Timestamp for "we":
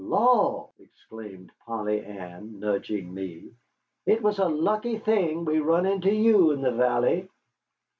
5.45-5.59